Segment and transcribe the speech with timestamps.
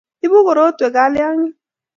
[0.25, 1.55] Ibu korotwek kalyangik